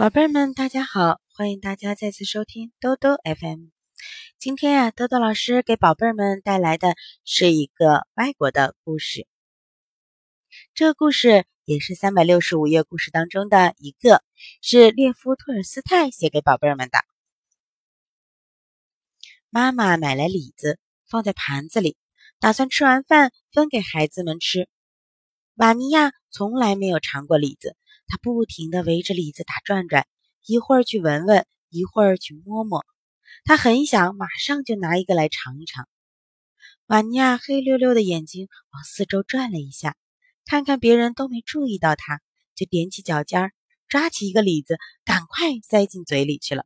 [0.00, 1.20] 宝贝儿们，大家好！
[1.28, 3.66] 欢迎大家再次收听兜兜 FM。
[4.38, 9.26] 今天呀，兜兜老师给宝贝儿们带来的是一个外国的故事。
[10.72, 14.24] 这个故事也是三百六十五页故事当中的一个，
[14.62, 17.00] 是列夫·托尔斯泰写给宝贝儿们的。
[19.50, 21.98] 妈妈买来李子，放在盘子里，
[22.38, 24.66] 打算吃完饭分给孩子们吃。
[25.60, 27.76] 瓦尼亚从来没有尝过李子。
[28.06, 30.06] 他不停地围着李子打转转，
[30.46, 32.86] 一会儿去闻闻，一会儿去摸摸。
[33.44, 35.86] 他很想马上就拿一个来尝一尝。
[36.86, 39.98] 瓦尼亚黑溜溜的眼睛往四周转了一下，
[40.46, 42.22] 看看别人都没注意到他，
[42.54, 43.52] 就踮起脚尖儿，
[43.86, 46.64] 抓起一个李子，赶快塞进嘴里去了。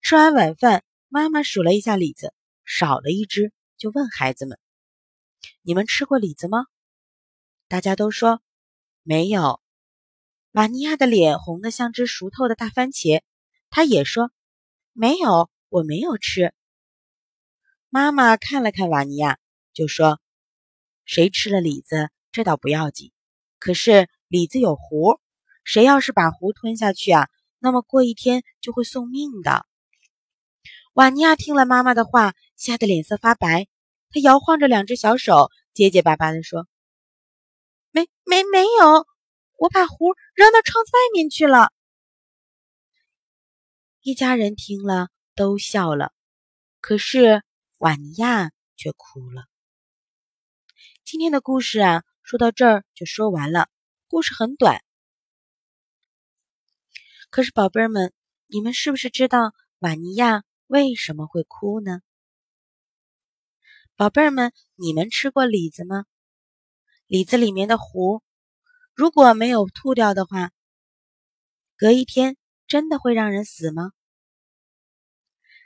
[0.00, 2.32] 吃完晚饭，妈妈数了一下李子，
[2.64, 4.58] 少了一只，就问孩子们
[5.60, 6.64] ：“你们吃过李子吗？”
[7.68, 8.40] 大家都说
[9.02, 9.60] ：“没有。”
[10.52, 13.22] 瓦尼亚的脸红得像只熟透的大番茄，
[13.70, 14.30] 他也说
[14.94, 16.54] ：“没有，我没有吃。”
[17.90, 19.38] 妈妈看了看瓦尼亚，
[19.72, 20.20] 就说
[21.04, 23.10] ：“谁吃了李子，这倒不要紧。
[23.58, 25.20] 可是李子有核，
[25.64, 27.28] 谁要是把核吞下去啊，
[27.58, 29.66] 那么过一天就会送命的。”
[30.94, 33.66] 瓦尼亚听了妈妈的话，吓得脸色发白，
[34.10, 36.68] 他摇晃着两只小手，结结巴巴地说
[38.36, 39.06] ：“没没有。”
[39.58, 41.72] 我把壶扔到窗子外面去了。
[44.02, 46.12] 一家人听了都笑了，
[46.82, 47.42] 可是
[47.78, 49.46] 瓦尼亚却哭了。
[51.04, 53.70] 今天的故事啊，说到这儿就说完了。
[54.08, 54.84] 故事很短，
[57.30, 58.12] 可是宝贝儿们，
[58.46, 62.02] 你们是不是知道瓦尼亚为什么会哭呢？
[63.96, 66.04] 宝贝儿们，你们吃过李子吗？
[67.06, 68.22] 李子里面的核。
[68.96, 70.52] 如果没有吐掉的话，
[71.76, 73.92] 隔一天真的会让人死吗？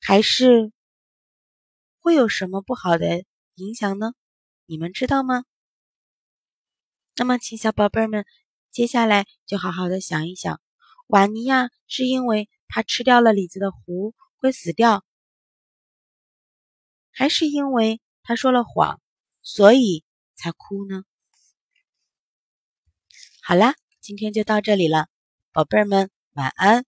[0.00, 0.72] 还是
[1.98, 3.24] 会有什么不好的
[3.56, 4.12] 影响呢？
[4.66, 5.44] 你们知道吗？
[7.16, 8.24] 那么，请小宝贝们
[8.70, 10.60] 接下来就好好的想一想：
[11.08, 15.04] 瓦尼亚是因为他吃掉了李子的核会死掉，
[17.10, 19.00] 还是因为他说了谎，
[19.42, 20.04] 所以
[20.36, 21.02] 才哭呢？
[23.48, 25.06] 好啦，今天就到这里了，
[25.52, 26.84] 宝贝儿们晚安。